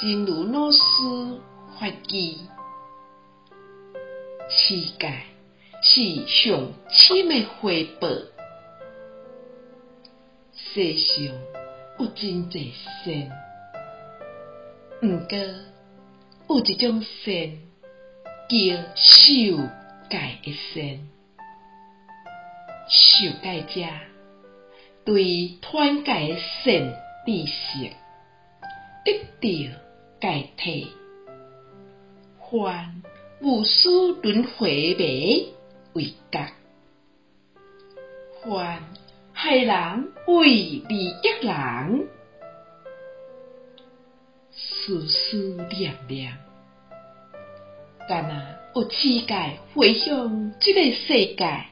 [0.00, 0.80] 真如老师
[1.78, 2.38] 法语，
[4.48, 5.12] 持戒
[5.82, 8.08] 是上深的回报。
[10.54, 11.26] 世上
[11.98, 12.72] 有真济
[13.04, 13.30] 善，
[15.02, 15.36] 毋过
[16.56, 17.58] 有一种善
[18.48, 18.56] 叫
[18.94, 19.22] 受
[20.08, 21.08] 戒的善。
[22.88, 23.86] 受戒者
[25.04, 27.90] 对断戒的善知识，
[29.04, 29.12] 得
[29.42, 29.89] 到
[30.20, 30.88] 戒体，
[32.38, 33.02] 还
[33.40, 33.88] 无始
[34.22, 35.54] 轮回迷
[35.94, 36.46] 为觉，
[38.42, 38.82] 还
[39.32, 42.06] 害人为利益人，
[44.50, 46.36] 思思念念，
[48.06, 51.64] 干那有持戒回向这个世界，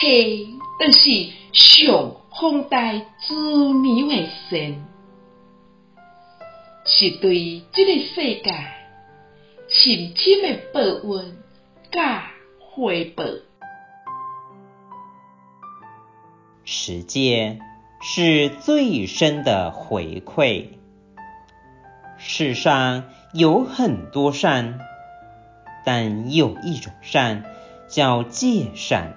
[0.00, 3.34] 迄就是上宏大滋
[3.74, 4.86] 养的善，
[6.84, 8.52] 是对这个世界
[9.68, 11.36] 深深的报恩
[11.92, 13.24] 甲回报。
[16.64, 17.58] 持戒
[18.00, 20.68] 是最深的回馈。
[22.16, 24.78] 世上有很多善，
[25.84, 27.44] 但有一种善
[27.88, 29.14] 叫戒善。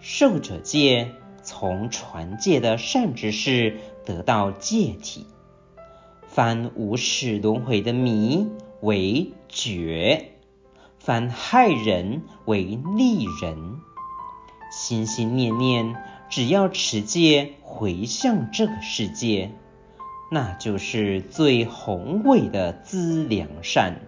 [0.00, 1.12] 受者戒，
[1.42, 5.26] 从传戒的善知识得到戒体，
[6.34, 8.48] 凡无始轮回的迷
[8.80, 10.30] 为觉，
[10.98, 13.76] 凡害人为利人。
[14.70, 15.94] 心心念念，
[16.30, 19.50] 只要持戒回向这个世界，
[20.30, 24.00] 那就是最宏伟的资粮善，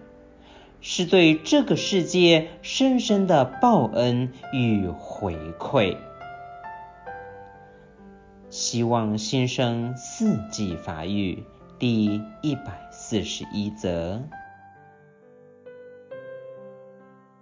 [0.81, 5.95] 是对这个世界深深的报恩与回馈。
[8.49, 11.43] 希望新生四季发育
[11.77, 14.21] 第一百四十一则。